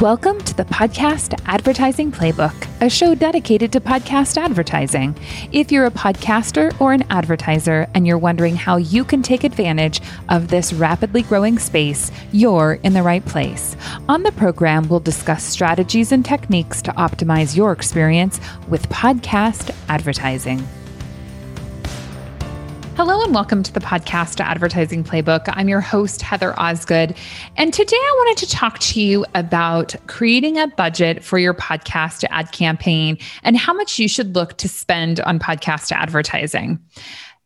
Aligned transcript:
Welcome 0.00 0.40
to 0.44 0.56
the 0.56 0.64
Podcast 0.64 1.38
Advertising 1.44 2.10
Playbook, 2.10 2.54
a 2.80 2.88
show 2.88 3.14
dedicated 3.14 3.70
to 3.72 3.82
podcast 3.82 4.38
advertising. 4.38 5.14
If 5.52 5.70
you're 5.70 5.84
a 5.84 5.90
podcaster 5.90 6.74
or 6.80 6.94
an 6.94 7.04
advertiser 7.10 7.86
and 7.92 8.06
you're 8.06 8.16
wondering 8.16 8.56
how 8.56 8.78
you 8.78 9.04
can 9.04 9.20
take 9.20 9.44
advantage 9.44 10.00
of 10.30 10.48
this 10.48 10.72
rapidly 10.72 11.20
growing 11.20 11.58
space, 11.58 12.10
you're 12.32 12.78
in 12.82 12.94
the 12.94 13.02
right 13.02 13.22
place. 13.26 13.76
On 14.08 14.22
the 14.22 14.32
program, 14.32 14.88
we'll 14.88 15.00
discuss 15.00 15.44
strategies 15.44 16.12
and 16.12 16.24
techniques 16.24 16.80
to 16.80 16.92
optimize 16.92 17.54
your 17.54 17.70
experience 17.70 18.40
with 18.68 18.88
podcast 18.88 19.76
advertising. 19.90 20.66
Hello 23.02 23.22
and 23.22 23.34
welcome 23.34 23.62
to 23.62 23.72
the 23.72 23.80
podcast 23.80 24.40
Advertising 24.40 25.02
Playbook. 25.02 25.44
I'm 25.54 25.70
your 25.70 25.80
host, 25.80 26.20
Heather 26.20 26.52
Osgood. 26.60 27.16
And 27.56 27.72
today 27.72 27.96
I 27.96 28.14
wanted 28.18 28.46
to 28.46 28.50
talk 28.50 28.78
to 28.78 29.00
you 29.00 29.24
about 29.34 29.96
creating 30.06 30.58
a 30.58 30.66
budget 30.66 31.24
for 31.24 31.38
your 31.38 31.54
podcast 31.54 32.26
ad 32.28 32.52
campaign 32.52 33.16
and 33.42 33.56
how 33.56 33.72
much 33.72 33.98
you 33.98 34.06
should 34.06 34.34
look 34.34 34.58
to 34.58 34.68
spend 34.68 35.18
on 35.20 35.38
podcast 35.38 35.92
advertising. 35.92 36.78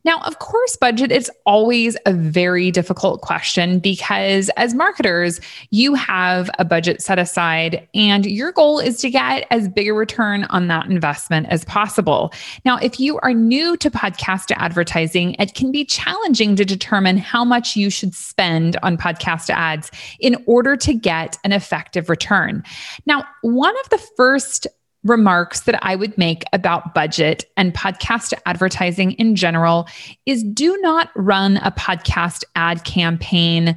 Now, 0.04 0.18
of 0.20 0.38
course, 0.38 0.76
budget 0.76 1.10
is 1.10 1.30
always 1.46 1.96
a 2.04 2.12
very 2.12 2.70
difficult 2.70 3.22
question 3.22 3.78
because 3.78 4.50
as 4.56 4.74
marketers, 4.74 5.40
you 5.70 5.94
have 5.94 6.50
a 6.58 6.64
budget 6.64 7.00
set 7.00 7.18
aside 7.18 7.88
and 7.94 8.26
your 8.26 8.52
goal 8.52 8.78
is 8.78 8.98
to 8.98 9.10
get 9.10 9.46
as 9.50 9.68
big 9.68 9.88
a 9.88 9.94
return 9.94 10.44
on 10.44 10.68
that 10.68 10.86
investment 10.86 11.46
as 11.48 11.64
possible. 11.64 12.32
Now, 12.66 12.76
if 12.76 13.00
you 13.00 13.18
are 13.20 13.32
new 13.32 13.76
to 13.78 13.90
podcast 13.90 14.52
advertising, 14.56 15.36
it 15.38 15.54
can 15.54 15.72
be 15.72 15.86
challenging 15.86 16.54
to 16.56 16.64
determine 16.64 17.16
how 17.16 17.44
much 17.44 17.74
you 17.74 17.88
should 17.88 18.14
spend 18.14 18.76
on 18.82 18.98
podcast 18.98 19.48
ads 19.48 19.90
in 20.20 20.36
order 20.46 20.76
to 20.76 20.92
get 20.92 21.38
an 21.44 21.52
effective 21.52 22.10
return. 22.10 22.62
Now, 23.06 23.24
one 23.40 23.74
of 23.80 23.88
the 23.88 23.98
first 24.16 24.66
remarks 25.04 25.60
that 25.60 25.78
I 25.84 25.96
would 25.96 26.16
make 26.18 26.44
about 26.52 26.94
budget 26.94 27.44
and 27.56 27.74
podcast 27.74 28.32
advertising 28.46 29.12
in 29.12 29.36
general 29.36 29.86
is 30.26 30.42
do 30.42 30.76
not 30.78 31.10
run 31.14 31.58
a 31.58 31.70
podcast 31.70 32.44
ad 32.56 32.84
campaign 32.84 33.76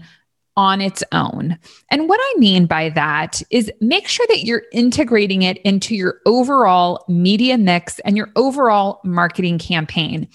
on 0.58 0.82
its 0.82 1.04
own. 1.12 1.58
And 1.92 2.10
what 2.10 2.20
I 2.20 2.40
mean 2.40 2.66
by 2.66 2.90
that 2.90 3.44
is 3.52 3.72
make 3.80 4.08
sure 4.08 4.26
that 4.28 4.44
you're 4.44 4.64
integrating 4.74 5.44
it 5.44 5.60
into 5.60 5.96
your 5.96 6.20
overall 6.26 7.06
media 7.08 7.60
mix 7.60 8.00
and 8.00 8.18
your 8.18 8.30
overall 8.36 9.00
marketing 9.04 9.60
campaign. 9.60 10.28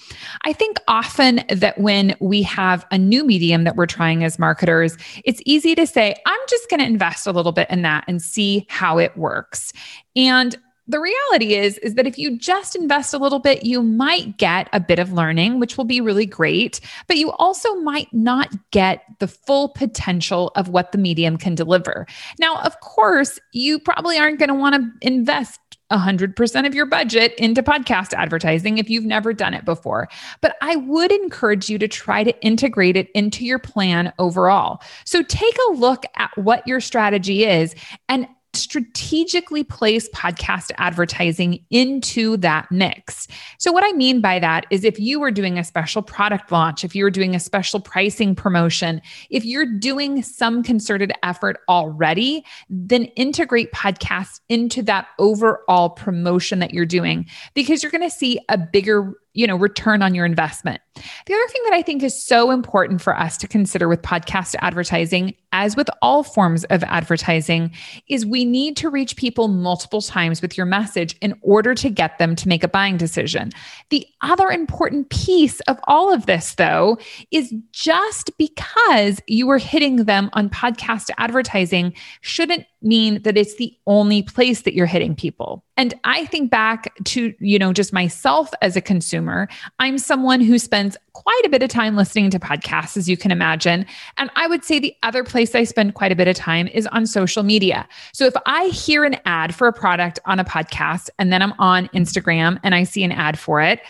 I 0.45 0.53
think 0.53 0.77
often 0.87 1.41
that 1.49 1.77
when 1.77 2.15
we 2.21 2.41
have 2.43 2.85
a 2.89 2.97
new 2.97 3.25
medium 3.25 3.65
that 3.65 3.75
we're 3.75 3.85
trying 3.85 4.23
as 4.23 4.39
marketers, 4.39 4.97
it's 5.25 5.41
easy 5.45 5.75
to 5.75 5.85
say, 5.85 6.15
I'm 6.25 6.39
just 6.47 6.69
going 6.69 6.79
to 6.79 6.85
invest 6.85 7.27
a 7.27 7.33
little 7.33 7.51
bit 7.51 7.69
in 7.69 7.81
that 7.81 8.05
and 8.07 8.21
see 8.21 8.65
how 8.69 8.97
it 8.99 9.17
works. 9.17 9.73
And 10.15 10.55
the 10.87 10.99
reality 10.99 11.53
is 11.53 11.77
is 11.79 11.95
that 11.95 12.07
if 12.07 12.17
you 12.17 12.37
just 12.37 12.75
invest 12.75 13.13
a 13.13 13.17
little 13.17 13.39
bit 13.39 13.65
you 13.65 13.81
might 13.81 14.37
get 14.37 14.67
a 14.73 14.79
bit 14.79 14.99
of 14.99 15.13
learning 15.13 15.59
which 15.59 15.77
will 15.77 15.85
be 15.85 16.01
really 16.01 16.25
great 16.25 16.79
but 17.07 17.17
you 17.17 17.31
also 17.33 17.75
might 17.75 18.11
not 18.13 18.49
get 18.71 19.03
the 19.19 19.27
full 19.27 19.69
potential 19.69 20.51
of 20.55 20.69
what 20.69 20.91
the 20.91 20.97
medium 20.97 21.37
can 21.37 21.55
deliver 21.55 22.05
now 22.39 22.61
of 22.61 22.79
course 22.81 23.39
you 23.51 23.79
probably 23.79 24.17
aren't 24.17 24.39
going 24.39 24.49
to 24.49 24.55
want 24.55 24.75
to 24.75 25.07
invest 25.07 25.59
100% 25.91 26.65
of 26.65 26.73
your 26.73 26.85
budget 26.85 27.33
into 27.35 27.61
podcast 27.61 28.13
advertising 28.13 28.77
if 28.77 28.89
you've 28.89 29.05
never 29.05 29.31
done 29.31 29.53
it 29.53 29.63
before. 29.63 30.09
But 30.41 30.55
I 30.61 30.75
would 30.75 31.11
encourage 31.11 31.69
you 31.69 31.77
to 31.77 31.87
try 31.87 32.23
to 32.23 32.41
integrate 32.41 32.97
it 32.97 33.09
into 33.13 33.45
your 33.45 33.59
plan 33.59 34.11
overall. 34.17 34.81
So 35.05 35.21
take 35.21 35.55
a 35.69 35.73
look 35.73 36.03
at 36.15 36.31
what 36.35 36.67
your 36.67 36.79
strategy 36.79 37.45
is 37.45 37.75
and 38.09 38.27
strategically 38.55 39.63
place 39.63 40.09
podcast 40.09 40.71
advertising 40.77 41.63
into 41.69 42.37
that 42.37 42.71
mix. 42.71 43.27
So, 43.57 43.71
what 43.71 43.83
I 43.83 43.91
mean 43.93 44.21
by 44.21 44.39
that 44.39 44.65
is 44.69 44.83
if 44.83 44.99
you 44.99 45.19
were 45.19 45.31
doing 45.31 45.57
a 45.57 45.63
special 45.63 46.01
product 46.01 46.51
launch, 46.51 46.83
if 46.83 46.95
you 46.95 47.03
were 47.03 47.11
doing 47.11 47.35
a 47.35 47.39
special 47.39 47.79
pricing 47.79 48.35
promotion, 48.35 49.01
if 49.29 49.45
you're 49.45 49.65
doing 49.65 50.21
some 50.21 50.63
concerted 50.63 51.11
effort 51.23 51.59
already, 51.67 52.45
then 52.69 53.05
integrate 53.15 53.71
podcasts 53.71 54.39
into 54.49 54.81
that 54.83 55.07
overall 55.19 55.89
promotion 55.89 56.59
that 56.59 56.73
you're 56.73 56.85
doing 56.85 57.25
because 57.53 57.81
you're 57.81 57.91
going 57.91 58.01
to 58.01 58.15
see 58.15 58.39
a 58.49 58.57
bigger 58.57 59.13
you 59.33 59.47
know 59.47 59.55
return 59.55 60.01
on 60.01 60.15
your 60.15 60.25
investment 60.25 60.81
the 61.25 61.33
other 61.33 61.47
thing 61.47 61.61
that 61.65 61.73
i 61.73 61.81
think 61.81 62.03
is 62.03 62.21
so 62.21 62.51
important 62.51 63.01
for 63.01 63.17
us 63.17 63.37
to 63.37 63.47
consider 63.47 63.87
with 63.87 64.01
podcast 64.01 64.55
advertising 64.59 65.33
as 65.51 65.75
with 65.75 65.89
all 66.01 66.23
forms 66.23 66.63
of 66.65 66.83
advertising 66.83 67.71
is 68.07 68.25
we 68.25 68.45
need 68.45 68.75
to 68.77 68.89
reach 68.89 69.15
people 69.15 69.47
multiple 69.47 70.01
times 70.01 70.41
with 70.41 70.57
your 70.57 70.65
message 70.65 71.15
in 71.21 71.33
order 71.41 71.75
to 71.75 71.89
get 71.89 72.17
them 72.17 72.35
to 72.35 72.47
make 72.47 72.63
a 72.63 72.67
buying 72.67 72.97
decision 72.97 73.51
the 73.89 74.05
other 74.21 74.49
important 74.49 75.09
piece 75.09 75.59
of 75.61 75.79
all 75.85 76.13
of 76.13 76.25
this 76.25 76.55
though 76.55 76.97
is 77.31 77.53
just 77.71 78.35
because 78.37 79.19
you 79.27 79.49
are 79.49 79.57
hitting 79.57 80.05
them 80.05 80.29
on 80.33 80.49
podcast 80.49 81.09
advertising 81.17 81.93
shouldn't 82.21 82.65
mean 82.83 83.21
that 83.23 83.37
it's 83.37 83.55
the 83.55 83.75
only 83.87 84.23
place 84.23 84.61
that 84.61 84.73
you're 84.73 84.85
hitting 84.85 85.15
people. 85.15 85.63
And 85.75 85.93
I 86.03 86.25
think 86.25 86.51
back 86.51 86.93
to, 87.05 87.33
you 87.39 87.57
know, 87.57 87.73
just 87.73 87.93
myself 87.93 88.51
as 88.61 88.75
a 88.75 88.81
consumer. 88.81 89.47
I'm 89.79 89.97
someone 89.97 90.39
who 90.39 90.59
spends 90.59 90.97
quite 91.13 91.41
a 91.45 91.49
bit 91.49 91.63
of 91.63 91.69
time 91.69 91.95
listening 91.95 92.29
to 92.31 92.39
podcasts, 92.39 92.95
as 92.95 93.09
you 93.09 93.17
can 93.17 93.31
imagine. 93.31 93.85
And 94.17 94.29
I 94.35 94.47
would 94.47 94.63
say 94.63 94.79
the 94.79 94.95
other 95.03 95.23
place 95.23 95.55
I 95.55 95.63
spend 95.63 95.95
quite 95.95 96.11
a 96.11 96.15
bit 96.15 96.27
of 96.27 96.35
time 96.35 96.67
is 96.67 96.85
on 96.87 97.07
social 97.07 97.43
media. 97.43 97.87
So 98.13 98.25
if 98.25 98.33
I 98.45 98.67
hear 98.67 99.03
an 99.03 99.17
ad 99.25 99.55
for 99.55 99.67
a 99.67 99.73
product 99.73 100.19
on 100.25 100.39
a 100.39 100.45
podcast 100.45 101.09
and 101.17 101.33
then 101.33 101.41
I'm 101.41 101.53
on 101.59 101.87
Instagram 101.89 102.59
and 102.63 102.75
I 102.75 102.83
see 102.83 103.03
an 103.03 103.11
ad 103.11 103.39
for 103.39 103.61
it, 103.61 103.81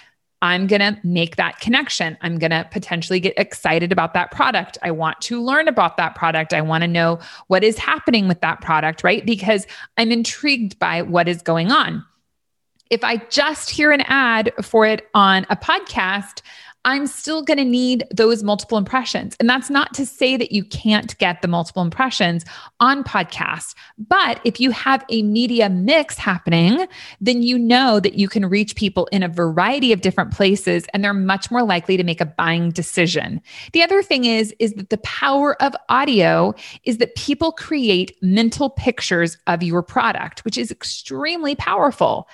I'm 0.43 0.67
going 0.67 0.81
to 0.81 0.99
make 1.05 1.37
that 1.37 1.61
connection. 1.61 2.17
I'm 2.19 2.37
going 2.37 2.51
to 2.51 2.67
potentially 2.69 3.21
get 3.21 3.33
excited 3.37 3.93
about 3.93 4.13
that 4.13 4.29
product. 4.29 4.77
I 4.83 4.91
want 4.91 5.21
to 5.21 5.41
learn 5.41 5.69
about 5.69 5.95
that 5.95 6.15
product. 6.15 6.53
I 6.53 6.59
want 6.59 6.81
to 6.81 6.87
know 6.87 7.19
what 7.47 7.63
is 7.63 7.77
happening 7.77 8.27
with 8.27 8.41
that 8.41 8.59
product, 8.59 9.05
right? 9.05 9.25
Because 9.25 9.65
I'm 9.97 10.11
intrigued 10.11 10.77
by 10.79 11.01
what 11.01 11.29
is 11.29 11.41
going 11.41 11.71
on. 11.71 12.03
If 12.89 13.05
I 13.05 13.17
just 13.29 13.69
hear 13.69 13.93
an 13.93 14.01
ad 14.01 14.51
for 14.61 14.85
it 14.85 15.07
on 15.13 15.47
a 15.49 15.55
podcast, 15.55 16.41
I'm 16.85 17.07
still 17.07 17.43
going 17.43 17.57
to 17.57 17.65
need 17.65 18.05
those 18.11 18.43
multiple 18.43 18.77
impressions. 18.77 19.35
And 19.39 19.49
that's 19.49 19.69
not 19.69 19.93
to 19.93 20.05
say 20.05 20.35
that 20.37 20.51
you 20.51 20.65
can't 20.65 21.17
get 21.17 21.41
the 21.41 21.47
multiple 21.47 21.81
impressions 21.81 22.43
on 22.79 23.03
podcasts. 23.03 23.73
But 23.97 24.41
if 24.43 24.59
you 24.59 24.71
have 24.71 25.05
a 25.09 25.23
media 25.23 25.69
mix 25.69 26.17
happening, 26.17 26.87
then 27.21 27.41
you 27.41 27.57
know 27.57 27.99
that 27.99 28.15
you 28.15 28.27
can 28.27 28.45
reach 28.45 28.75
people 28.75 29.07
in 29.11 29.23
a 29.23 29.29
variety 29.29 29.93
of 29.93 30.01
different 30.01 30.31
places 30.31 30.85
and 30.93 31.03
they're 31.03 31.13
much 31.13 31.49
more 31.49 31.63
likely 31.63 31.95
to 31.95 32.03
make 32.03 32.19
a 32.19 32.25
buying 32.25 32.71
decision. 32.71 33.41
The 33.71 33.81
other 33.81 34.03
thing 34.03 34.25
is 34.25 34.53
is 34.59 34.73
that 34.73 34.89
the 34.89 34.97
power 34.99 35.61
of 35.61 35.75
audio 35.89 36.53
is 36.83 36.97
that 36.97 37.15
people 37.15 37.51
create 37.51 38.17
mental 38.21 38.69
pictures 38.69 39.37
of 39.47 39.63
your 39.63 39.81
product, 39.81 40.43
which 40.43 40.57
is 40.57 40.71
extremely 40.71 41.55
powerful. 41.55 42.27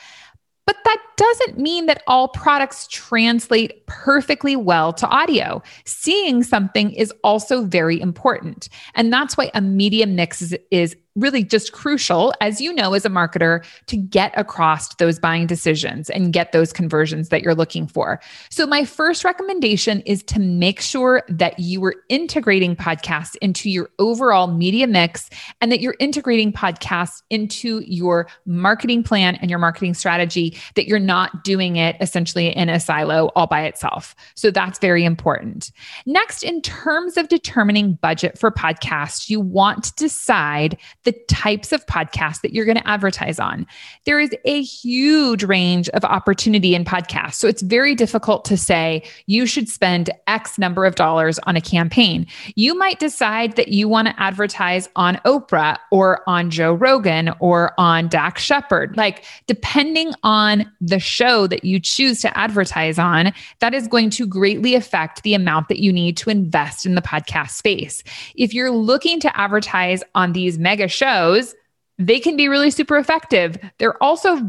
But 0.69 0.77
that 0.85 1.01
doesn't 1.17 1.57
mean 1.57 1.87
that 1.87 2.03
all 2.05 2.27
products 2.27 2.87
translate 2.89 3.87
perfectly 3.87 4.55
well 4.55 4.93
to 4.93 5.07
audio. 5.07 5.63
Seeing 5.85 6.43
something 6.43 6.91
is 6.91 7.11
also 7.23 7.63
very 7.63 7.99
important. 7.99 8.69
And 8.93 9.11
that's 9.11 9.35
why 9.35 9.49
a 9.55 9.61
media 9.61 10.05
mix 10.05 10.43
is, 10.43 10.55
is 10.69 10.95
really 11.19 11.43
just 11.43 11.71
crucial, 11.71 12.33
as 12.41 12.61
you 12.61 12.73
know, 12.73 12.93
as 12.93 13.05
a 13.05 13.09
marketer, 13.09 13.63
to 13.87 13.97
get 13.97 14.33
across 14.37 14.93
those 14.95 15.19
buying 15.19 15.47
decisions 15.47 16.09
and 16.09 16.33
get 16.33 16.51
those 16.51 16.71
conversions 16.73 17.29
that 17.29 17.41
you're 17.41 17.55
looking 17.55 17.87
for. 17.87 18.19
So, 18.49 18.65
my 18.65 18.85
first 18.85 19.23
recommendation 19.23 20.01
is 20.01 20.23
to 20.23 20.39
make 20.39 20.81
sure 20.81 21.23
that 21.29 21.59
you 21.59 21.83
are 21.85 21.95
integrating 22.09 22.75
podcasts 22.75 23.35
into 23.41 23.69
your 23.69 23.89
overall 23.99 24.47
media 24.47 24.87
mix 24.87 25.29
and 25.61 25.71
that 25.71 25.81
you're 25.81 25.95
integrating 25.99 26.51
podcasts 26.51 27.21
into 27.29 27.81
your 27.85 28.27
marketing 28.45 29.03
plan 29.03 29.35
and 29.35 29.49
your 29.49 29.59
marketing 29.59 29.93
strategy, 29.93 30.57
that 30.75 30.87
you're 30.87 30.99
not 30.99 31.43
doing 31.43 31.75
it 31.75 31.95
essentially 31.99 32.55
in 32.55 32.69
a 32.69 32.79
silo 32.79 33.27
all 33.35 33.47
by 33.47 33.63
itself. 33.63 34.15
So, 34.35 34.51
that's 34.51 34.79
very 34.79 35.03
important. 35.03 35.71
Next, 36.05 36.43
in 36.43 36.61
terms 36.61 37.17
of 37.17 37.27
determining 37.27 37.93
budget 37.93 38.37
for 38.37 38.51
podcasts, 38.51 39.29
you 39.29 39.39
want 39.39 39.83
to 39.83 39.93
decide 39.95 40.77
the 41.03 41.08
types 41.11 41.71
of 41.71 41.85
podcasts 41.85 42.41
that 42.41 42.53
you're 42.53 42.65
going 42.65 42.77
to 42.77 42.87
advertise 42.87 43.39
on. 43.39 43.65
There 44.05 44.19
is 44.19 44.31
a 44.45 44.61
huge 44.61 45.43
range 45.43 45.89
of 45.89 46.03
opportunity 46.03 46.75
in 46.75 46.85
podcasts. 46.85 47.35
So 47.35 47.47
it's 47.47 47.61
very 47.61 47.95
difficult 47.95 48.45
to 48.45 48.57
say 48.57 49.03
you 49.27 49.45
should 49.45 49.69
spend 49.69 50.09
X 50.27 50.57
number 50.57 50.85
of 50.85 50.95
dollars 50.95 51.39
on 51.39 51.55
a 51.55 51.61
campaign. 51.61 52.27
You 52.55 52.77
might 52.77 52.99
decide 52.99 53.55
that 53.55 53.69
you 53.69 53.87
want 53.87 54.07
to 54.07 54.19
advertise 54.19 54.89
on 54.95 55.15
Oprah 55.25 55.77
or 55.91 56.21
on 56.27 56.49
Joe 56.49 56.73
Rogan 56.73 57.31
or 57.39 57.73
on 57.77 58.07
Dax 58.07 58.41
Shepard. 58.43 58.97
Like, 58.97 59.23
depending 59.47 60.13
on 60.23 60.69
the 60.81 60.99
show 60.99 61.47
that 61.47 61.63
you 61.63 61.79
choose 61.79 62.21
to 62.21 62.37
advertise 62.37 62.99
on, 62.99 63.31
that 63.59 63.73
is 63.73 63.87
going 63.87 64.09
to 64.11 64.27
greatly 64.27 64.75
affect 64.75 65.23
the 65.23 65.33
amount 65.33 65.69
that 65.69 65.79
you 65.79 65.93
need 65.93 66.17
to 66.17 66.29
invest 66.29 66.85
in 66.85 66.95
the 66.95 67.01
podcast 67.01 67.51
space. 67.51 68.03
If 68.35 68.53
you're 68.53 68.71
looking 68.71 69.19
to 69.21 69.39
advertise 69.39 70.03
on 70.15 70.33
these 70.33 70.59
mega 70.59 70.87
shows, 70.89 71.55
they 71.97 72.19
can 72.19 72.35
be 72.35 72.47
really 72.47 72.71
super 72.71 72.97
effective. 72.97 73.57
They're 73.77 74.01
also 74.01 74.39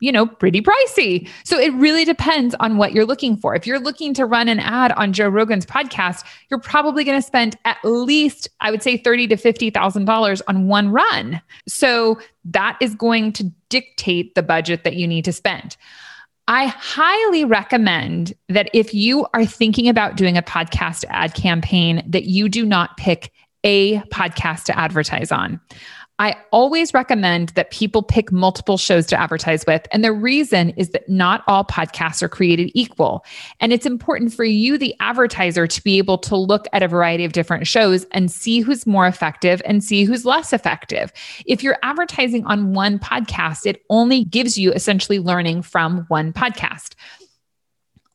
you 0.00 0.12
know, 0.12 0.26
pretty 0.26 0.60
pricey. 0.60 1.28
So 1.44 1.58
it 1.58 1.72
really 1.74 2.04
depends 2.04 2.54
on 2.60 2.76
what 2.76 2.92
you're 2.92 3.06
looking 3.06 3.36
for. 3.36 3.54
If 3.54 3.66
you're 3.66 3.80
looking 3.80 4.12
to 4.14 4.26
run 4.26 4.48
an 4.48 4.60
ad 4.60 4.92
on 4.92 5.12
Joe 5.12 5.28
Rogan's 5.28 5.64
podcast, 5.64 6.24
you're 6.50 6.60
probably 6.60 7.02
going 7.02 7.18
to 7.18 7.26
spend 7.26 7.56
at 7.64 7.78
least, 7.82 8.48
I 8.60 8.70
would 8.70 8.82
say, 8.82 8.98
thirty 8.98 9.26
to 9.28 9.36
fifty 9.36 9.70
thousand 9.70 10.04
dollars 10.04 10.42
on 10.42 10.68
one 10.68 10.90
run. 10.90 11.40
So 11.66 12.20
that 12.44 12.76
is 12.80 12.94
going 12.94 13.32
to 13.34 13.44
dictate 13.68 14.34
the 14.34 14.42
budget 14.42 14.84
that 14.84 14.96
you 14.96 15.08
need 15.08 15.24
to 15.24 15.32
spend. 15.32 15.76
I 16.48 16.66
highly 16.66 17.44
recommend 17.44 18.34
that 18.48 18.70
if 18.72 18.94
you 18.94 19.26
are 19.34 19.46
thinking 19.46 19.88
about 19.88 20.16
doing 20.16 20.36
a 20.36 20.42
podcast 20.42 21.04
ad 21.08 21.34
campaign, 21.34 22.04
that 22.06 22.24
you 22.24 22.48
do 22.48 22.64
not 22.64 22.96
pick 22.96 23.32
a 23.64 23.98
podcast 24.12 24.64
to 24.64 24.78
advertise 24.78 25.32
on. 25.32 25.60
I 26.18 26.34
always 26.50 26.94
recommend 26.94 27.50
that 27.50 27.70
people 27.70 28.02
pick 28.02 28.32
multiple 28.32 28.78
shows 28.78 29.06
to 29.08 29.20
advertise 29.20 29.66
with. 29.66 29.86
And 29.92 30.02
the 30.02 30.12
reason 30.12 30.70
is 30.70 30.90
that 30.90 31.06
not 31.08 31.44
all 31.46 31.62
podcasts 31.64 32.22
are 32.22 32.28
created 32.28 32.70
equal. 32.74 33.22
And 33.60 33.70
it's 33.70 33.84
important 33.84 34.32
for 34.32 34.44
you, 34.44 34.78
the 34.78 34.94
advertiser, 35.00 35.66
to 35.66 35.84
be 35.84 35.98
able 35.98 36.16
to 36.18 36.34
look 36.34 36.66
at 36.72 36.82
a 36.82 36.88
variety 36.88 37.26
of 37.26 37.32
different 37.32 37.66
shows 37.66 38.06
and 38.12 38.30
see 38.30 38.60
who's 38.60 38.86
more 38.86 39.06
effective 39.06 39.60
and 39.66 39.84
see 39.84 40.04
who's 40.04 40.24
less 40.24 40.54
effective. 40.54 41.12
If 41.44 41.62
you're 41.62 41.78
advertising 41.82 42.46
on 42.46 42.72
one 42.72 42.98
podcast, 42.98 43.66
it 43.66 43.82
only 43.90 44.24
gives 44.24 44.56
you 44.56 44.72
essentially 44.72 45.18
learning 45.18 45.62
from 45.62 46.06
one 46.08 46.32
podcast 46.32 46.94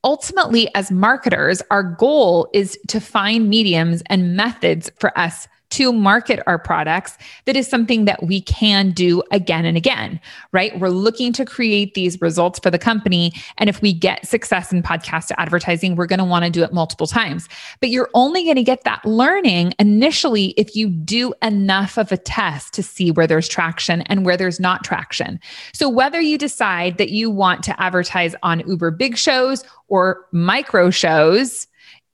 ultimately, 0.04 0.74
as 0.76 0.92
marketers, 0.92 1.62
our 1.72 1.84
goal 1.84 2.50
is 2.54 2.78
to 2.88 3.00
find 3.00 3.50
mediums 3.50 4.02
and 4.08 4.36
methods 4.36 4.92
for 4.98 5.18
us 5.18 5.48
to 5.72 5.92
market 5.92 6.42
our 6.48 6.60
products 6.60 7.18
that 7.46 7.56
is 7.56 7.68
something 7.68 8.06
that 8.06 8.24
we 8.24 8.42
can 8.42 8.92
do 8.92 9.24
again 9.32 9.66
and 9.66 9.78
again, 9.78 10.20
right? 10.52 10.78
We're 10.80 10.90
looking 10.90 11.34
to 11.34 11.46
create 11.46 11.94
these 11.94 12.22
results 12.22 12.60
for 12.60 12.70
the 12.70 12.78
company. 12.78 13.34
And 13.58 13.70
if 13.70 13.82
we 13.82 13.94
get 13.94 14.28
success 14.28 14.72
in 14.72 14.84
podcast 14.84 15.32
advertising, 15.38 15.96
we're 15.96 16.06
going 16.06 16.20
to 16.20 16.26
want 16.26 16.46
to 16.46 16.52
do 16.52 16.64
it 16.64 16.74
multiple 16.74 17.08
times. 17.08 17.48
But 17.80 17.90
you're 17.90 18.10
only 18.14 18.44
going 18.44 18.56
to 18.56 18.64
get 18.64 18.84
that 18.84 19.04
learning 19.06 19.74
initially 19.80 20.48
if 20.58 20.76
you 20.76 20.90
do 20.90 21.34
enough 21.42 21.98
of 21.98 22.12
a 22.12 22.18
test 22.18 22.74
to 22.74 22.84
see 22.84 23.12
where 23.12 23.28
there's 23.28 23.48
traction 23.48 24.02
and 24.02 24.26
where 24.26 24.38
there's 24.38 24.60
not 24.60 24.84
traction. 24.84 25.40
So 25.74 25.90
whether 25.90 26.22
you 26.22 26.38
decide 26.38 26.98
that 26.98 27.10
you 27.10 27.30
want 27.30 27.64
to 27.64 27.82
advertise 27.82 28.36
on 28.44 28.62
Uber 28.68 28.92
big 28.92 29.18
shows 29.18 29.64
or 29.88 30.26
micro 30.32 30.90
shows, 30.90 31.68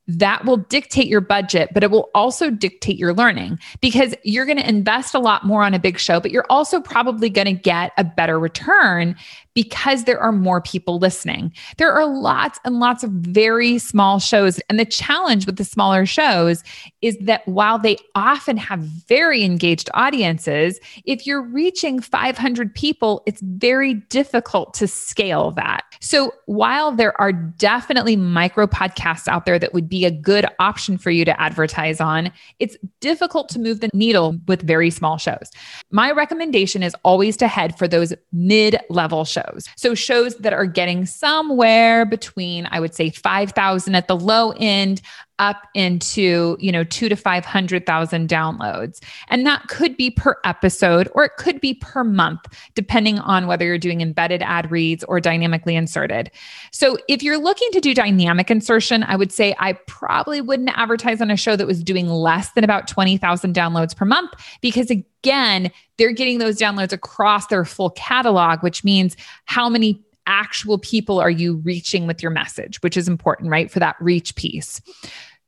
that 0.07 0.45
will 0.45 0.57
dictate 0.57 1.07
your 1.07 1.21
budget, 1.21 1.69
but 1.73 1.83
it 1.83 1.91
will 1.91 2.09
also 2.15 2.49
dictate 2.49 2.97
your 2.97 3.13
learning 3.13 3.59
because 3.81 4.15
you're 4.23 4.45
going 4.45 4.57
to 4.57 4.67
invest 4.67 5.13
a 5.13 5.19
lot 5.19 5.45
more 5.45 5.63
on 5.63 5.73
a 5.73 5.79
big 5.79 5.99
show, 5.99 6.19
but 6.19 6.31
you're 6.31 6.45
also 6.49 6.79
probably 6.79 7.29
going 7.29 7.45
to 7.45 7.53
get 7.53 7.91
a 7.97 8.03
better 8.03 8.39
return 8.39 9.15
because 9.57 10.03
there 10.03 10.19
are 10.19 10.31
more 10.31 10.61
people 10.61 10.99
listening. 10.99 11.51
There 11.77 11.91
are 11.91 12.05
lots 12.05 12.59
and 12.63 12.79
lots 12.79 13.03
of 13.03 13.09
very 13.09 13.79
small 13.79 14.19
shows. 14.19 14.59
And 14.69 14.79
the 14.79 14.85
challenge 14.85 15.47
with 15.47 15.57
the 15.57 15.65
smaller 15.65 16.05
shows 16.05 16.63
is 17.01 17.17
that 17.21 17.41
while 17.47 17.79
they 17.79 17.97
often 18.13 18.55
have 18.57 18.81
very 18.81 19.43
engaged 19.43 19.89
audiences, 19.95 20.79
if 21.05 21.25
you're 21.25 21.41
reaching 21.41 21.99
500 21.99 22.75
people, 22.75 23.23
it's 23.25 23.41
very 23.41 23.95
difficult 23.95 24.75
to 24.75 24.87
scale 24.87 25.49
that. 25.53 25.85
So 26.01 26.33
while 26.45 26.91
there 26.91 27.19
are 27.19 27.33
definitely 27.33 28.15
micro 28.15 28.67
podcasts 28.67 29.27
out 29.27 29.47
there 29.47 29.57
that 29.57 29.73
would 29.73 29.89
be 29.89 29.96
a 30.05 30.11
good 30.11 30.45
option 30.59 30.97
for 30.97 31.11
you 31.11 31.25
to 31.25 31.41
advertise 31.41 31.99
on, 31.99 32.31
it's 32.59 32.77
difficult 33.01 33.49
to 33.49 33.59
move 33.59 33.79
the 33.79 33.89
needle 33.93 34.37
with 34.47 34.61
very 34.61 34.89
small 34.89 35.17
shows. 35.17 35.51
My 35.91 36.11
recommendation 36.11 36.83
is 36.83 36.95
always 37.03 37.37
to 37.37 37.47
head 37.47 37.77
for 37.77 37.87
those 37.87 38.13
mid 38.31 38.79
level 38.89 39.25
shows. 39.25 39.67
So 39.75 39.95
shows 39.95 40.35
that 40.37 40.53
are 40.53 40.65
getting 40.65 41.05
somewhere 41.05 42.05
between, 42.05 42.67
I 42.71 42.79
would 42.79 42.95
say, 42.95 43.09
5,000 43.09 43.95
at 43.95 44.07
the 44.07 44.15
low 44.15 44.53
end 44.57 45.01
up 45.39 45.67
into, 45.73 46.57
you 46.59 46.71
know, 46.71 46.83
two 46.83 47.09
to 47.09 47.15
500,000 47.15 48.27
downloads. 48.29 48.99
And 49.29 49.45
that 49.45 49.67
could 49.67 49.95
be 49.95 50.09
per 50.09 50.37
episode 50.43 51.09
or 51.13 51.25
it 51.25 51.33
could 51.37 51.61
be 51.61 51.75
per 51.75 52.03
month, 52.03 52.41
depending 52.75 53.19
on 53.19 53.47
whether 53.47 53.65
you're 53.65 53.77
doing 53.77 54.01
embedded 54.01 54.41
ad 54.41 54.71
reads 54.71 55.03
or 55.03 55.19
dynamically 55.19 55.75
inserted. 55.75 56.31
So 56.71 56.97
if 57.07 57.21
you're 57.21 57.37
looking 57.37 57.69
to 57.71 57.81
do 57.81 57.93
dynamic 57.93 58.49
insertion, 58.49 59.03
I 59.03 59.15
would 59.15 59.31
say 59.31 59.55
I 59.59 59.73
probably 59.73 60.41
wouldn't 60.41 60.77
advertise 60.77 61.21
on 61.21 61.29
a 61.29 61.37
show 61.37 61.55
that 61.55 61.67
was 61.67 61.83
doing 61.83 62.07
less 62.07 62.51
than 62.51 62.63
about 62.63 62.87
20,000 62.87 63.53
downloads 63.53 63.95
per 63.95 64.05
month 64.05 64.31
because 64.61 64.89
again, 64.89 65.71
they're 65.97 66.11
getting 66.11 66.39
those 66.39 66.57
downloads 66.57 66.93
across 66.93 67.47
their 67.47 67.65
full 67.65 67.89
catalog, 67.91 68.63
which 68.63 68.83
means 68.83 69.15
how 69.45 69.69
many 69.69 70.03
actual 70.27 70.77
people 70.77 71.19
are 71.19 71.29
you 71.29 71.55
reaching 71.57 72.05
with 72.05 72.21
your 72.21 72.31
message, 72.31 72.81
which 72.83 72.97
is 72.97 73.07
important, 73.07 73.49
right? 73.49 73.71
For 73.71 73.79
that 73.79 73.95
reach 73.99 74.35
piece. 74.35 74.81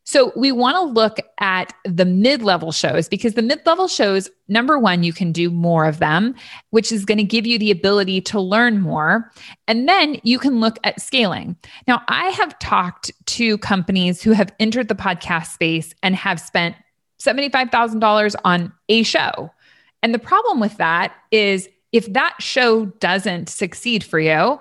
So 0.09 0.31
we 0.35 0.51
want 0.51 0.75
to 0.75 0.81
look 0.81 1.19
at 1.39 1.71
the 1.85 2.03
mid 2.03 2.41
level 2.41 2.71
shows 2.71 3.07
because 3.07 3.35
the 3.35 3.43
mid 3.43 3.63
level 3.67 3.87
shows, 3.87 4.27
number 4.47 4.79
one, 4.79 5.03
you 5.03 5.13
can 5.13 5.31
do 5.31 5.51
more 5.51 5.85
of 5.85 5.99
them, 5.99 6.33
which 6.71 6.91
is 6.91 7.05
going 7.05 7.19
to 7.19 7.23
give 7.23 7.45
you 7.45 7.59
the 7.59 7.69
ability 7.69 8.21
to 8.21 8.41
learn 8.41 8.81
more. 8.81 9.31
And 9.67 9.87
then 9.87 10.19
you 10.23 10.39
can 10.39 10.61
look 10.61 10.79
at 10.83 10.99
scaling. 10.99 11.55
Now, 11.87 12.01
I 12.07 12.29
have 12.29 12.57
talked 12.57 13.11
to 13.27 13.59
companies 13.59 14.23
who 14.23 14.31
have 14.31 14.51
entered 14.59 14.87
the 14.87 14.95
podcast 14.95 15.53
space 15.53 15.93
and 16.01 16.15
have 16.15 16.39
spent 16.39 16.75
$75,000 17.21 18.35
on 18.43 18.73
a 18.89 19.03
show. 19.03 19.51
And 20.01 20.11
the 20.11 20.17
problem 20.17 20.59
with 20.59 20.75
that 20.77 21.13
is 21.29 21.69
if 21.91 22.11
that 22.13 22.35
show 22.39 22.85
doesn't 22.85 23.49
succeed 23.49 24.03
for 24.03 24.19
you, 24.19 24.59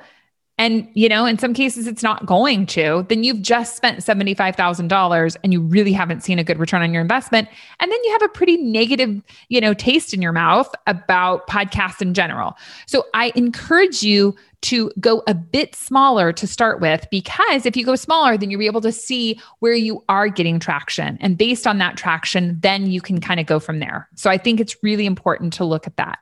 and 0.58 0.88
you 0.94 1.08
know 1.08 1.24
in 1.24 1.38
some 1.38 1.54
cases 1.54 1.86
it's 1.86 2.02
not 2.02 2.26
going 2.26 2.66
to 2.66 3.06
then 3.08 3.22
you've 3.24 3.40
just 3.40 3.76
spent 3.76 4.00
$75000 4.00 5.36
and 5.42 5.52
you 5.52 5.60
really 5.60 5.92
haven't 5.92 6.22
seen 6.22 6.38
a 6.38 6.44
good 6.44 6.58
return 6.58 6.82
on 6.82 6.92
your 6.92 7.00
investment. 7.00 7.48
And 7.80 7.90
then 7.90 7.98
you 8.04 8.12
have 8.12 8.22
a 8.22 8.28
pretty 8.28 8.56
negative 8.56 9.22
you 9.48 9.60
know 9.60 9.72
taste 9.72 10.12
in 10.12 10.20
your 10.20 10.32
mouth 10.32 10.68
about 10.86 11.46
podcasts 11.46 12.02
in 12.02 12.12
general. 12.12 12.56
So 12.86 13.06
i 13.14 13.32
encourage 13.34 14.02
you 14.02 14.34
to 14.60 14.90
go 14.98 15.22
a 15.26 15.34
bit 15.34 15.74
smaller 15.74 16.32
to 16.32 16.46
start 16.46 16.80
with 16.80 17.06
because 17.10 17.64
if 17.64 17.76
you 17.76 17.84
go 17.84 17.94
smaller 17.94 18.36
then 18.36 18.50
you'll 18.50 18.58
be 18.58 18.66
able 18.66 18.80
to 18.80 18.92
see 18.92 19.40
where 19.60 19.74
you 19.74 20.02
are 20.08 20.28
getting 20.28 20.58
traction. 20.58 21.16
And 21.20 21.38
based 21.38 21.66
on 21.66 21.78
that 21.78 21.96
traction 21.96 22.58
then 22.60 22.90
you 22.90 23.00
can 23.00 23.20
kind 23.20 23.38
of 23.38 23.46
go 23.46 23.60
from 23.60 23.78
there. 23.78 24.08
So 24.14 24.30
i 24.30 24.38
think 24.38 24.60
it's 24.60 24.76
really 24.82 25.06
important 25.06 25.52
to 25.54 25.64
look 25.64 25.86
at 25.86 25.96
that. 25.96 26.18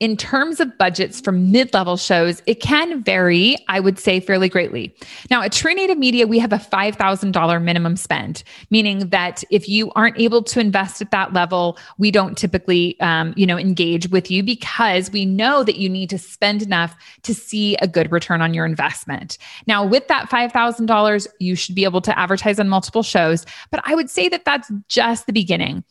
In 0.00 0.16
terms 0.16 0.60
of 0.60 0.76
budgets 0.78 1.20
for 1.20 1.32
mid-level 1.32 1.96
shows 1.96 2.42
it 2.46 2.60
can 2.60 3.02
vary 3.02 3.56
i 3.68 3.80
would 3.80 3.98
say 3.98 4.20
fairly 4.20 4.48
greatly. 4.48 4.94
Now 5.30 5.42
at 5.42 5.64
native 5.64 5.98
media 5.98 6.26
we 6.26 6.38
have 6.38 6.52
a 6.52 6.56
$5000 6.56 7.62
minimum 7.62 7.96
spend 7.96 8.42
meaning 8.70 9.08
that 9.10 9.44
if 9.50 9.68
you 9.68 9.90
aren't 9.92 10.18
able 10.18 10.42
to 10.42 10.60
invest 10.60 11.00
at 11.00 11.10
that 11.10 11.32
level 11.32 11.78
we 11.96 12.10
don't 12.10 12.36
typically 12.36 12.98
um, 13.00 13.32
you 13.36 13.46
know 13.46 13.58
engage 13.58 14.08
with 14.08 14.30
you 14.30 14.42
because 14.42 15.10
we 15.10 15.24
know 15.24 15.62
that 15.64 15.76
you 15.76 15.88
need 15.88 16.10
to 16.10 16.18
spend 16.18 16.62
enough 16.62 16.94
to 17.22 17.34
see 17.34 17.76
a 17.80 17.88
good 17.88 18.10
return 18.12 18.42
on 18.42 18.54
your 18.54 18.66
investment. 18.66 19.38
Now, 19.66 19.84
with 19.84 20.08
that 20.08 20.30
$5,000, 20.30 21.26
you 21.38 21.54
should 21.54 21.74
be 21.74 21.84
able 21.84 22.00
to 22.02 22.18
advertise 22.18 22.58
on 22.58 22.68
multiple 22.68 23.02
shows, 23.02 23.46
but 23.70 23.80
I 23.84 23.94
would 23.94 24.10
say 24.10 24.28
that 24.28 24.44
that's 24.44 24.70
just 24.88 25.26
the 25.26 25.32
beginning 25.32 25.84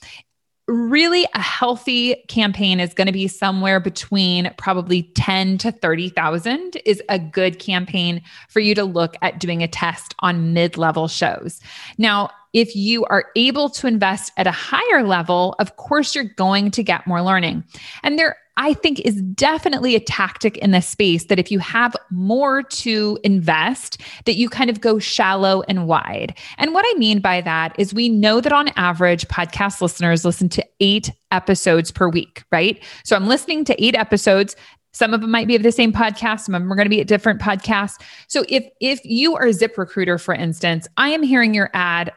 really 0.67 1.25
a 1.34 1.41
healthy 1.41 2.15
campaign 2.27 2.79
is 2.79 2.94
going 2.94 3.08
to 3.08 3.13
be 3.13 3.27
somewhere 3.27 3.79
between 3.79 4.53
probably 4.58 5.03
10 5.15 5.58
to 5.60 5.72
30,000 5.72 6.77
is 6.86 7.01
a 7.08 7.17
good 7.17 7.58
campaign 7.58 8.22
for 8.50 8.60
you 8.60 8.75
to 8.75 8.84
look 8.84 9.15
at 9.22 9.39
doing 9.39 9.63
a 9.63 9.67
test 9.67 10.13
on 10.20 10.53
mid-level 10.53 11.08
shows. 11.08 11.62
Now, 11.98 12.32
if 12.51 12.75
you 12.75 13.06
are 13.06 13.25
able 13.36 13.70
to 13.70 13.88
invest 13.88 14.34
at 14.36 14.48
a 14.48 14.51
higher 14.51 15.03
level, 15.03 15.56
of 15.60 15.77
course 15.77 16.13
you're 16.13 16.24
going 16.24 16.72
to 16.72 16.84
get 16.84 17.08
more 17.08 17.22
learning. 17.22 17.63
And 18.03 18.20
there 18.20 18.36
I 18.58 18.74
think 18.74 19.00
is 19.02 19.22
definitely 19.22 19.96
a 19.96 20.00
tactic 20.00 20.58
in 20.58 20.72
this 20.72 20.88
space 20.88 21.26
that 21.26 21.40
if 21.40 21.52
you 21.52 21.60
have 21.60 21.96
more 22.12 22.64
to 22.64 23.20
invest, 23.24 24.02
that 24.26 24.36
you 24.36 24.50
kind 24.50 24.70
of 24.70 24.82
go 24.82 25.00
shallow 25.00 25.64
and 25.70 25.88
wide. 25.88 26.38
And 26.58 26.74
what 26.74 26.84
I 26.88 26.98
mean 26.98 27.20
by 27.20 27.42
that 27.42 27.76
is 27.78 27.94
we 27.94 28.10
know 28.10 28.42
that 28.42 28.52
on 28.52 28.70
average, 28.70 29.28
podcast 29.28 29.80
listeners 29.82 30.26
listen 30.26 30.50
to 30.50 30.66
eight 30.80 31.12
episodes 31.32 31.92
per 31.92 32.10
week, 32.10 32.44
right? 32.52 32.84
So 33.04 33.16
I'm 33.16 33.28
listening 33.28 33.64
to 33.66 33.84
eight 33.84 33.96
episodes. 33.96 34.56
Some 34.92 35.14
of 35.14 35.22
them 35.22 35.30
might 35.30 35.48
be 35.48 35.56
of 35.56 35.62
the 35.64 35.72
same 35.72 35.94
podcast. 35.94 36.42
Some 36.42 36.56
of 36.56 36.62
them 36.62 36.72
are 36.74 36.76
going 36.76 36.86
to 36.86 36.90
be 36.90 37.02
at 37.02 37.08
different 37.08 37.40
podcasts. 37.40 38.02
So 38.28 38.44
if 38.50 38.68
if 38.82 39.00
you 39.04 39.36
are 39.36 39.46
a 39.46 39.52
ZipRecruiter, 39.52 40.20
for 40.20 40.34
instance, 40.34 40.88
I 40.98 41.10
am 41.10 41.22
hearing 41.22 41.54
your 41.54 41.70
ad 41.74 42.12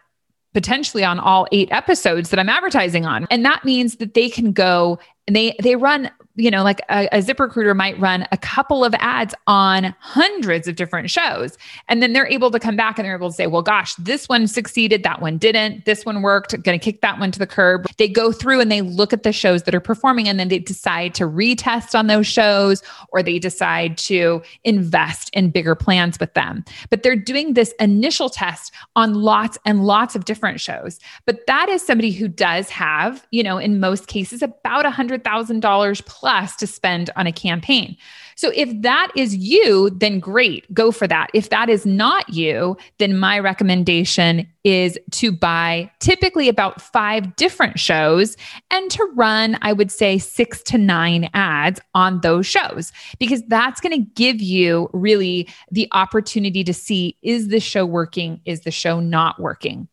potentially 0.54 1.04
on 1.04 1.20
all 1.20 1.46
eight 1.52 1.70
episodes 1.70 2.30
that 2.30 2.40
I'm 2.40 2.48
advertising 2.48 3.06
on. 3.06 3.26
And 3.30 3.44
that 3.44 3.64
means 3.64 3.96
that 3.96 4.14
they 4.14 4.28
can 4.28 4.52
go 4.52 4.98
and 5.26 5.36
they 5.36 5.54
they 5.62 5.76
run 5.76 6.10
you 6.36 6.50
know, 6.50 6.62
like 6.62 6.80
a, 6.88 7.08
a 7.12 7.18
ZipRecruiter 7.18 7.76
might 7.76 7.98
run 7.98 8.26
a 8.32 8.36
couple 8.36 8.84
of 8.84 8.94
ads 8.98 9.34
on 9.46 9.94
hundreds 9.98 10.68
of 10.68 10.76
different 10.76 11.10
shows. 11.10 11.58
And 11.88 12.02
then 12.02 12.12
they're 12.12 12.26
able 12.26 12.50
to 12.50 12.58
come 12.58 12.76
back 12.76 12.98
and 12.98 13.06
they're 13.06 13.16
able 13.16 13.30
to 13.30 13.34
say, 13.34 13.46
well, 13.46 13.62
gosh, 13.62 13.94
this 13.96 14.28
one 14.28 14.46
succeeded, 14.46 15.02
that 15.02 15.20
one 15.20 15.38
didn't, 15.38 15.84
this 15.84 16.04
one 16.04 16.22
worked, 16.22 16.50
going 16.62 16.78
to 16.78 16.82
kick 16.82 17.00
that 17.00 17.18
one 17.18 17.30
to 17.32 17.38
the 17.38 17.46
curb. 17.46 17.86
They 17.98 18.08
go 18.08 18.32
through 18.32 18.60
and 18.60 18.70
they 18.70 18.80
look 18.80 19.12
at 19.12 19.22
the 19.22 19.32
shows 19.32 19.64
that 19.64 19.74
are 19.74 19.80
performing 19.80 20.28
and 20.28 20.38
then 20.38 20.48
they 20.48 20.58
decide 20.58 21.14
to 21.14 21.24
retest 21.24 21.98
on 21.98 22.06
those 22.06 22.26
shows 22.26 22.82
or 23.08 23.22
they 23.22 23.38
decide 23.38 23.98
to 23.98 24.42
invest 24.64 25.30
in 25.34 25.50
bigger 25.50 25.74
plans 25.74 26.18
with 26.20 26.34
them. 26.34 26.64
But 26.90 27.02
they're 27.02 27.16
doing 27.16 27.54
this 27.54 27.74
initial 27.80 28.30
test 28.30 28.72
on 28.96 29.14
lots 29.14 29.58
and 29.64 29.84
lots 29.84 30.14
of 30.14 30.24
different 30.24 30.60
shows. 30.60 30.98
But 31.26 31.46
that 31.46 31.68
is 31.68 31.82
somebody 31.82 32.12
who 32.12 32.28
does 32.28 32.70
have, 32.70 33.26
you 33.30 33.42
know, 33.42 33.58
in 33.58 33.80
most 33.80 34.06
cases, 34.06 34.42
about 34.42 34.86
a 34.86 34.90
$100,000 34.90 36.06
plus 36.20 36.54
to 36.56 36.66
spend 36.66 37.08
on 37.16 37.26
a 37.26 37.32
campaign. 37.32 37.96
So 38.36 38.52
if 38.54 38.68
that 38.82 39.10
is 39.16 39.34
you, 39.34 39.88
then 39.90 40.20
great, 40.20 40.72
go 40.72 40.92
for 40.92 41.08
that. 41.08 41.28
If 41.32 41.48
that 41.48 41.70
is 41.70 41.86
not 41.86 42.28
you, 42.28 42.76
then 42.98 43.18
my 43.18 43.38
recommendation 43.38 44.46
is 44.64 44.98
to 45.10 45.32
buy 45.32 45.90
typically 46.00 46.48
about 46.48 46.82
five 46.82 47.34
different 47.36 47.78
shows 47.78 48.36
and 48.70 48.90
to 48.90 49.02
run, 49.14 49.58
I 49.62 49.72
would 49.72 49.90
say, 49.90 50.18
six 50.18 50.62
to 50.64 50.78
nine 50.78 51.30
ads 51.32 51.80
on 51.94 52.20
those 52.20 52.46
shows, 52.46 52.92
because 53.18 53.42
that's 53.48 53.80
going 53.80 53.92
to 53.92 54.10
give 54.14 54.40
you 54.40 54.90
really 54.92 55.48
the 55.70 55.88
opportunity 55.92 56.62
to 56.64 56.74
see 56.74 57.16
is 57.22 57.48
the 57.48 57.60
show 57.60 57.86
working? 57.86 58.40
Is 58.44 58.60
the 58.60 58.70
show 58.70 59.00
not 59.00 59.40
working? 59.40 59.88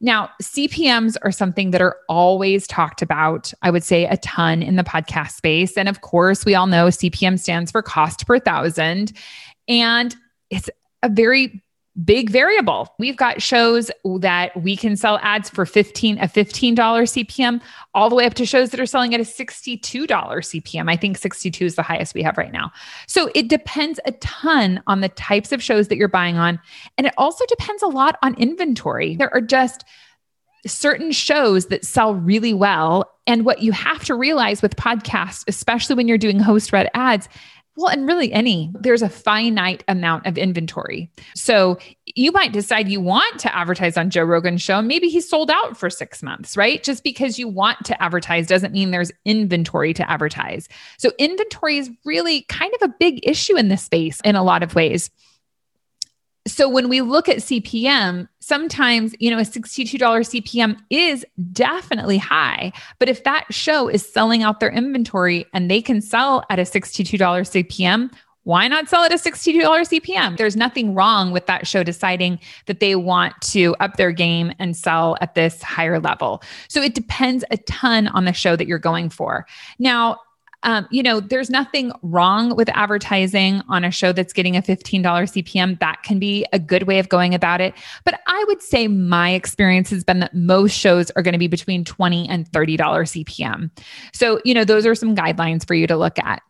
Now, 0.00 0.30
CPMs 0.40 1.16
are 1.22 1.32
something 1.32 1.72
that 1.72 1.82
are 1.82 1.96
always 2.08 2.66
talked 2.66 3.02
about, 3.02 3.52
I 3.62 3.70
would 3.70 3.84
say, 3.84 4.04
a 4.04 4.16
ton 4.18 4.62
in 4.62 4.76
the 4.76 4.84
podcast 4.84 5.32
space. 5.32 5.76
And 5.76 5.88
of 5.88 6.00
course, 6.00 6.44
we 6.44 6.54
all 6.54 6.66
know 6.66 6.86
CPM 6.86 7.38
stands 7.38 7.70
for 7.70 7.82
cost 7.82 8.26
per 8.26 8.38
thousand. 8.38 9.12
And 9.68 10.14
it's 10.50 10.70
a 11.02 11.08
very 11.08 11.62
big 12.04 12.30
variable. 12.30 12.88
We've 12.98 13.16
got 13.16 13.42
shows 13.42 13.90
that 14.20 14.56
we 14.60 14.76
can 14.76 14.96
sell 14.96 15.18
ads 15.22 15.50
for 15.50 15.66
15 15.66 16.18
a 16.18 16.22
$15 16.22 16.74
CPM 16.74 17.60
all 17.94 18.08
the 18.08 18.14
way 18.14 18.24
up 18.24 18.34
to 18.34 18.46
shows 18.46 18.70
that 18.70 18.80
are 18.80 18.86
selling 18.86 19.14
at 19.14 19.20
a 19.20 19.24
$62 19.24 19.80
CPM. 20.08 20.90
I 20.90 20.96
think 20.96 21.18
62 21.18 21.64
is 21.64 21.74
the 21.74 21.82
highest 21.82 22.14
we 22.14 22.22
have 22.22 22.38
right 22.38 22.52
now. 22.52 22.72
So 23.06 23.30
it 23.34 23.48
depends 23.48 24.00
a 24.06 24.12
ton 24.12 24.82
on 24.86 25.00
the 25.00 25.10
types 25.10 25.52
of 25.52 25.62
shows 25.62 25.88
that 25.88 25.96
you're 25.96 26.08
buying 26.08 26.38
on 26.38 26.58
and 26.96 27.06
it 27.06 27.14
also 27.18 27.44
depends 27.46 27.82
a 27.82 27.88
lot 27.88 28.16
on 28.22 28.34
inventory. 28.34 29.14
There 29.16 29.32
are 29.34 29.42
just 29.42 29.84
certain 30.66 31.12
shows 31.12 31.66
that 31.66 31.84
sell 31.84 32.14
really 32.14 32.54
well 32.54 33.10
and 33.26 33.44
what 33.44 33.62
you 33.62 33.72
have 33.72 34.04
to 34.04 34.14
realize 34.14 34.62
with 34.62 34.76
podcasts, 34.76 35.44
especially 35.48 35.96
when 35.96 36.08
you're 36.08 36.18
doing 36.18 36.38
host 36.38 36.72
read 36.72 36.88
ads, 36.94 37.28
well, 37.76 37.88
and 37.88 38.06
really 38.06 38.32
any, 38.32 38.70
there's 38.78 39.02
a 39.02 39.08
finite 39.08 39.82
amount 39.88 40.26
of 40.26 40.36
inventory. 40.36 41.10
So 41.34 41.78
you 42.04 42.30
might 42.30 42.52
decide 42.52 42.88
you 42.88 43.00
want 43.00 43.40
to 43.40 43.56
advertise 43.56 43.96
on 43.96 44.10
Joe 44.10 44.24
Rogan's 44.24 44.60
show. 44.60 44.78
And 44.78 44.88
Maybe 44.88 45.08
he's 45.08 45.28
sold 45.28 45.50
out 45.50 45.76
for 45.76 45.88
six 45.88 46.22
months, 46.22 46.56
right? 46.56 46.82
Just 46.82 47.02
because 47.02 47.38
you 47.38 47.48
want 47.48 47.84
to 47.86 48.02
advertise 48.02 48.46
doesn't 48.46 48.74
mean 48.74 48.90
there's 48.90 49.12
inventory 49.24 49.94
to 49.94 50.10
advertise. 50.10 50.68
So 50.98 51.12
inventory 51.18 51.78
is 51.78 51.90
really 52.04 52.42
kind 52.42 52.72
of 52.80 52.90
a 52.90 52.94
big 53.00 53.26
issue 53.26 53.56
in 53.56 53.68
this 53.68 53.82
space 53.82 54.20
in 54.22 54.36
a 54.36 54.42
lot 54.42 54.62
of 54.62 54.74
ways 54.74 55.10
so 56.46 56.68
when 56.68 56.88
we 56.88 57.00
look 57.00 57.28
at 57.28 57.38
CPM, 57.38 58.28
sometimes, 58.40 59.14
you 59.20 59.30
know, 59.30 59.38
a 59.38 59.42
$62 59.42 59.98
CPM 59.98 60.76
is 60.90 61.24
definitely 61.52 62.18
high. 62.18 62.72
But 62.98 63.08
if 63.08 63.22
that 63.24 63.46
show 63.50 63.88
is 63.88 64.06
selling 64.06 64.42
out 64.42 64.58
their 64.58 64.72
inventory 64.72 65.46
and 65.54 65.70
they 65.70 65.80
can 65.80 66.00
sell 66.00 66.44
at 66.50 66.58
a 66.58 66.62
$62 66.62 67.18
CPM, 67.18 68.12
why 68.44 68.66
not 68.66 68.88
sell 68.88 69.04
at 69.04 69.12
a 69.12 69.16
$62 69.16 69.62
CPM? 69.62 70.36
There's 70.36 70.56
nothing 70.56 70.94
wrong 70.94 71.30
with 71.30 71.46
that 71.46 71.64
show 71.64 71.84
deciding 71.84 72.40
that 72.66 72.80
they 72.80 72.96
want 72.96 73.40
to 73.42 73.76
up 73.78 73.96
their 73.96 74.10
game 74.10 74.52
and 74.58 74.76
sell 74.76 75.16
at 75.20 75.36
this 75.36 75.62
higher 75.62 76.00
level. 76.00 76.42
So 76.66 76.82
it 76.82 76.96
depends 76.96 77.44
a 77.52 77.56
ton 77.58 78.08
on 78.08 78.24
the 78.24 78.32
show 78.32 78.56
that 78.56 78.66
you're 78.66 78.80
going 78.80 79.10
for. 79.10 79.46
Now, 79.78 80.18
um, 80.62 80.86
you 80.90 81.02
know, 81.02 81.20
there's 81.20 81.50
nothing 81.50 81.92
wrong 82.02 82.54
with 82.56 82.68
advertising 82.70 83.62
on 83.68 83.84
a 83.84 83.90
show 83.90 84.12
that's 84.12 84.32
getting 84.32 84.56
a 84.56 84.62
$15 84.62 85.02
CPM. 85.02 85.78
That 85.80 86.02
can 86.02 86.18
be 86.18 86.46
a 86.52 86.58
good 86.58 86.84
way 86.84 86.98
of 86.98 87.08
going 87.08 87.34
about 87.34 87.60
it. 87.60 87.74
But 88.04 88.20
I 88.26 88.44
would 88.46 88.62
say 88.62 88.88
my 88.88 89.30
experience 89.30 89.90
has 89.90 90.04
been 90.04 90.20
that 90.20 90.34
most 90.34 90.72
shows 90.72 91.10
are 91.12 91.22
going 91.22 91.32
to 91.32 91.38
be 91.38 91.48
between 91.48 91.84
20 91.84 92.28
and 92.28 92.50
$30 92.50 92.78
CPM. 92.78 93.70
So, 94.12 94.40
you 94.44 94.54
know, 94.54 94.64
those 94.64 94.86
are 94.86 94.94
some 94.94 95.16
guidelines 95.16 95.66
for 95.66 95.74
you 95.74 95.86
to 95.86 95.96
look 95.96 96.18
at. 96.18 96.42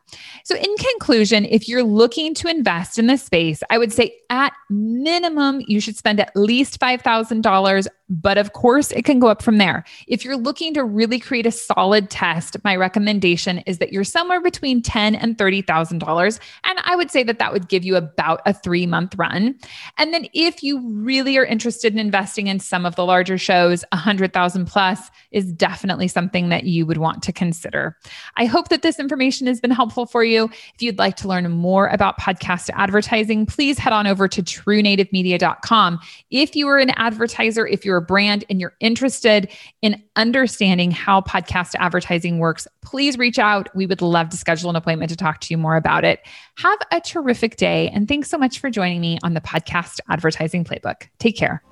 So, 0.45 0.57
in 0.57 0.76
conclusion, 0.76 1.45
if 1.45 1.69
you're 1.69 1.83
looking 1.83 2.35
to 2.35 2.49
invest 2.49 2.99
in 2.99 3.07
this 3.07 3.23
space, 3.23 3.62
I 3.71 3.78
would 3.78 3.92
say 3.92 4.14
at 4.31 4.52
minimum, 4.71 5.62
you 5.66 5.81
should 5.81 5.97
spend 5.97 6.21
at 6.21 6.35
least 6.35 6.81
$5,000. 6.81 7.87
But 8.09 8.37
of 8.37 8.52
course, 8.52 8.90
it 8.92 9.04
can 9.07 9.21
go 9.21 9.28
up 9.28 9.42
from 9.42 9.57
there. 9.57 9.85
If 10.07 10.23
you're 10.23 10.37
looking 10.37 10.75
to 10.75 10.85
really 10.85 11.19
create 11.19 11.47
a 11.47 11.50
solid 11.50 12.11
test, 12.11 12.57
my 12.62 12.76
recommendation 12.76 13.59
is 13.61 13.78
that 13.78 13.90
you're 13.90 14.04
somewhere 14.04 14.40
between 14.40 14.83
$10 14.83 15.16
and 15.19 15.38
$30,000. 15.38 16.40
And 16.64 16.78
I 16.85 16.95
would 16.95 17.11
say 17.11 17.23
that 17.23 17.38
that 17.38 17.52
would 17.54 17.69
give 17.69 17.85
you 17.85 17.97
about 17.97 18.42
a 18.45 18.52
three 18.52 18.87
month 18.87 19.14
run. 19.16 19.54
And 19.97 20.12
then 20.12 20.26
if 20.35 20.62
you 20.62 20.87
really 20.90 21.38
are 21.38 21.45
interested 21.45 21.92
in 21.95 21.99
investing 21.99 22.49
in 22.49 22.61
some 22.61 22.85
of 22.85 22.97
the 22.97 23.07
larger 23.07 23.38
shows, 23.38 23.83
100,000 23.92 24.66
plus 24.66 25.11
is 25.31 25.50
definitely 25.50 26.09
something 26.09 26.50
that 26.50 26.64
you 26.64 26.85
would 26.85 26.99
want 26.99 27.23
to 27.23 27.33
consider. 27.33 27.97
I 28.37 28.45
hope 28.45 28.69
that 28.69 28.83
this 28.83 28.99
information 28.99 29.47
has 29.47 29.61
been 29.61 29.71
helpful 29.71 30.02
helpful 30.03 30.21
for 30.21 30.25
you. 30.25 30.45
If 30.75 30.83
you'd 30.83 30.99
like 30.99 31.17
to 31.17 31.29
learn 31.29 31.49
more 31.51 31.89
about 31.89 32.19
podcast 32.19 32.71
advertising, 32.75 33.47
please 33.47 33.79
head 33.79 33.93
on 33.93 34.07
over 34.07 34.29
to 34.29 34.43
truenativemedia.com. 34.43 36.01
If 36.31 36.57
you 36.57 36.69
are 36.69 36.79
an 36.79 36.91
advertiser, 36.91 37.67
if 37.67 37.85
you're 37.85 37.99
a 37.99 38.03
brand 38.03 38.45
and 38.51 38.61
you're 38.61 38.75
interested 38.81 39.51
in 39.81 40.03
understanding 40.17 40.91
how 40.91 41.21
podcast 41.21 41.75
advertising 41.79 42.39
works, 42.39 42.67
please 42.83 43.17
reach 43.19 43.39
out. 43.39 43.69
We 43.75 43.87
would 43.87 44.03
love 44.03 44.31
to 44.31 44.37
schedule 44.37 44.71
an 44.71 44.77
appointment 44.77 45.11
to 45.11 45.17
talk 45.17 45.41
to 45.43 45.55
you 45.55 45.59
more 45.59 45.77
about 45.77 46.05
it. 46.05 46.21
Have 46.59 46.79
a 46.91 47.01
terrific 47.01 47.57
day. 47.57 47.89
And 47.89 48.09
thanks 48.09 48.29
so 48.29 48.39
much 48.39 48.59
for 48.59 48.71
joining 48.71 49.01
me 49.01 49.19
on 49.23 49.35
the 49.35 49.41
Podcast 49.41 50.01
Advertising 50.09 50.65
Playbook. 50.65 51.09
Take 51.19 51.37
care. 51.37 51.63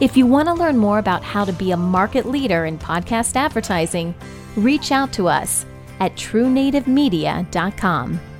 If 0.00 0.16
you 0.16 0.26
want 0.26 0.48
to 0.48 0.54
learn 0.54 0.78
more 0.78 0.98
about 0.98 1.22
how 1.22 1.44
to 1.44 1.52
be 1.52 1.70
a 1.70 1.76
market 1.76 2.26
leader 2.26 2.64
in 2.64 2.76
podcast 2.76 3.36
advertising, 3.36 4.16
reach 4.56 4.92
out 4.92 5.12
to 5.14 5.28
us 5.28 5.64
at 6.00 6.14
truenativemedia.com. 6.16 8.31